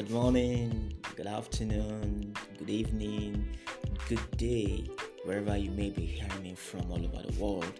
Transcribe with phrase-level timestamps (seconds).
[0.00, 3.54] Good morning, good afternoon, good evening,
[4.08, 4.88] good day,
[5.26, 7.70] wherever you may be hearing me from all over the world.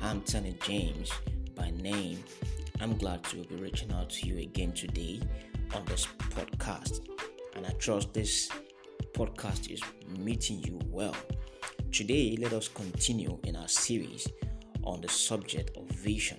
[0.00, 1.12] I'm Tony James
[1.54, 2.24] by name.
[2.80, 5.20] I'm glad to be reaching out to you again today
[5.74, 7.06] on this podcast,
[7.54, 8.48] and I trust this
[9.12, 9.82] podcast is
[10.18, 11.16] meeting you well.
[11.92, 14.26] Today, let us continue in our series
[14.84, 16.38] on the subject of vision.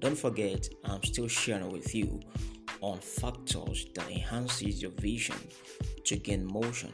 [0.00, 2.20] Don't forget, I'm still sharing with you
[2.82, 5.36] on factors that enhances your vision
[6.04, 6.92] to gain motion.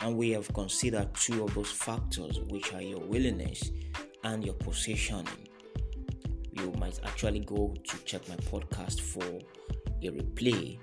[0.00, 3.70] And we have considered two of those factors which are your willingness
[4.24, 5.48] and your positioning.
[6.52, 9.24] You might actually go to check my podcast for
[10.02, 10.78] a replay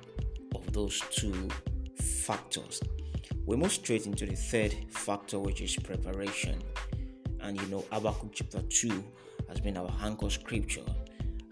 [0.53, 1.49] of those two
[1.95, 2.81] factors.
[3.45, 6.61] We move straight into the third factor, which is preparation.
[7.41, 9.03] And you know, Habakkuk chapter 2
[9.49, 10.85] has been our anchor scripture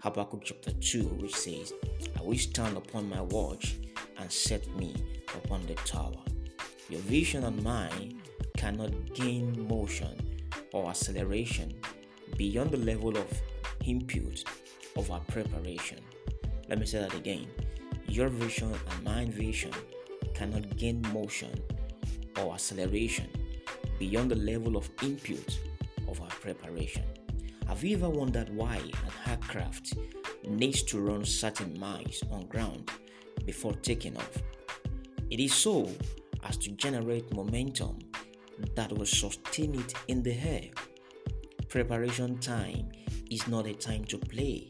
[0.04, 1.72] Habakkuk chapter 2, which says,
[2.18, 3.76] I will stand upon my watch
[4.18, 4.94] and set me
[5.34, 6.20] upon the tower.
[6.90, 8.20] Your vision and mine
[8.54, 10.14] cannot gain motion
[10.74, 11.72] or acceleration
[12.36, 13.26] beyond the level of
[13.86, 14.44] input
[14.94, 16.00] of our preparation.
[16.68, 17.46] Let me say that again.
[18.06, 19.72] Your vision and my vision
[20.34, 21.58] cannot gain motion
[22.38, 23.30] or acceleration
[23.98, 25.58] beyond the level of input
[26.06, 27.04] of our preparation.
[27.68, 28.92] Have you ever wondered why an
[29.26, 29.94] aircraft
[30.46, 32.90] needs to run certain miles on ground
[33.46, 34.42] before taking off?
[35.30, 35.90] It is so
[36.44, 37.98] as to generate momentum
[38.76, 40.70] that will sustain it in the air.
[41.68, 42.92] Preparation time
[43.30, 44.68] is not a time to play,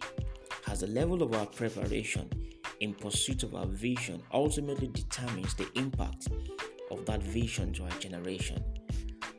[0.69, 2.31] as the level of our preparation
[2.81, 6.29] in pursuit of our vision ultimately determines the impact
[6.91, 8.63] of that vision to our generation.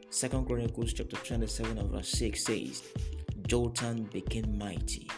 [0.10, 2.84] Second Chronicles chapter 27 and verse 6 says,
[3.48, 5.10] Jotham became mighty.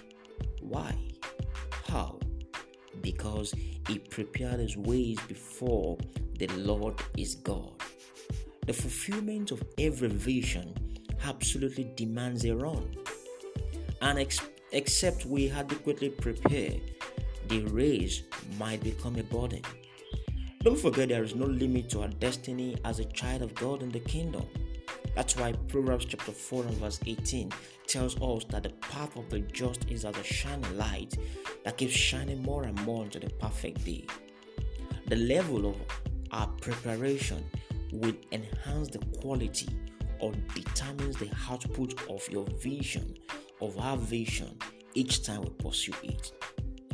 [0.62, 0.94] Why?
[1.88, 2.20] How?
[3.02, 3.54] Because
[3.88, 5.98] he prepared his ways before
[6.38, 7.72] the Lord is God.
[8.66, 10.74] The fulfillment of every vision
[11.24, 12.96] absolutely demands a run.
[14.02, 16.74] And ex- except we adequately prepare,
[17.48, 18.24] the race
[18.60, 19.62] might become a burden.
[20.64, 23.90] Don't forget there is no limit to our destiny as a child of God in
[23.90, 24.46] the kingdom.
[25.16, 27.52] That's why Proverbs chapter 4 and verse 18
[27.88, 31.18] tells us that the path of the just is as a shining light
[31.64, 34.06] that keeps shining more and more into the perfect day.
[35.08, 35.76] The level of
[36.32, 37.44] our preparation
[37.92, 39.70] will enhance the quality
[40.20, 43.18] or determines the output of your vision,
[43.62, 44.58] of our vision,
[44.94, 46.32] each time we pursue it.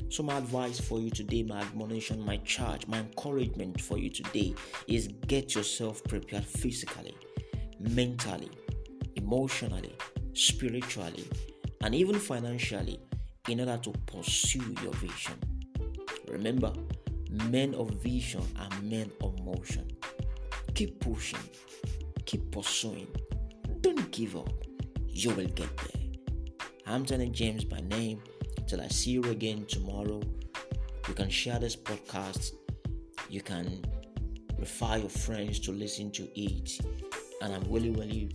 [0.09, 4.53] So, my advice for you today, my admonition, my charge, my encouragement for you today
[4.87, 7.15] is get yourself prepared physically
[7.89, 8.49] mentally,
[9.15, 9.95] emotionally,
[10.33, 11.27] spiritually,
[11.81, 12.99] and even financially
[13.49, 15.37] in order to pursue your vision.
[16.27, 16.73] Remember,
[17.29, 19.85] men of vision are men of motion.
[20.73, 21.39] Keep pushing,
[22.25, 23.07] keep pursuing.
[23.81, 24.49] Don't give up.
[25.09, 26.01] You will get there.
[26.87, 28.21] I'm Tony James by name.
[28.65, 30.21] Till I see you again tomorrow.
[31.07, 32.53] You can share this podcast.
[33.29, 33.83] You can
[34.57, 36.79] refer your friends to listen to it
[37.43, 38.29] and I'm really, really,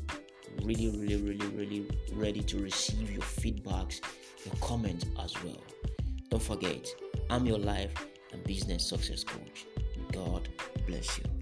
[0.62, 4.00] really, really, really, really ready to receive your feedbacks,
[4.44, 5.62] your comments as well.
[6.28, 6.86] Don't forget,
[7.30, 7.94] I'm your life
[8.32, 9.66] and business success coach.
[10.12, 10.46] God
[10.86, 11.37] bless you.